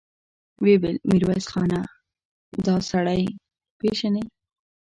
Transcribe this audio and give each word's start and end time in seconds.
ويې 0.61 0.75
ويل: 0.81 0.97
ميرويس 1.09 1.45
خانه! 1.51 1.81
دآسړی 2.65 3.23
پېژنې؟ 3.79 4.23